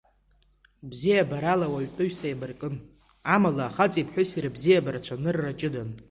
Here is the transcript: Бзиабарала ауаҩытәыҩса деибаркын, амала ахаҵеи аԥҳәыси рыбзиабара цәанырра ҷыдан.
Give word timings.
Бзиабарала 0.89 1.65
ауаҩытәыҩса 1.67 2.25
деибаркын, 2.27 2.75
амала 3.35 3.63
ахаҵеи 3.65 4.03
аԥҳәыси 4.05 4.43
рыбзиабара 4.43 5.03
цәанырра 5.05 5.59
ҷыдан. 5.59 5.89